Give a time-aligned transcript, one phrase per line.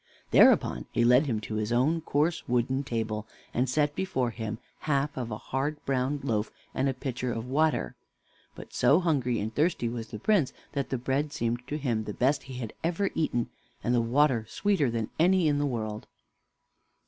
[0.31, 5.15] Thereupon he led him to his own coarse wooden table, and set before him half
[5.15, 7.93] of a hard brown loaf and a pitcher of water;
[8.55, 12.15] but so hungry and thirsty was the Prince that the bread seemed to him the
[12.15, 13.51] best he had ever eaten,
[13.83, 16.07] and the water sweeter than any in the world.